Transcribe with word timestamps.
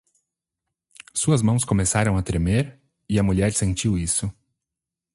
Suas 1.13 1.43
mãos 1.43 1.63
começaram 1.63 2.17
a 2.17 2.23
tremer? 2.23 2.81
e 3.07 3.19
a 3.19 3.23
mulher 3.23 3.53
sentiu 3.53 3.95
isso. 3.99 4.33